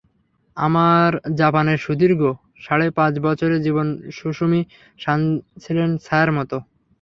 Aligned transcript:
আমার 0.57 1.09
জাপানের 1.35 1.77
সুদীর্ঘ 1.77 2.21
সাড়ে 2.61 2.87
পাঁচ 2.97 3.13
বছরের 3.25 3.59
জীবনে 3.61 3.89
সুসুমি 4.17 4.61
সান 4.99 5.19
ছিলেন 5.63 5.89
ছায়ার 6.05 6.29
মতো। 6.37 6.57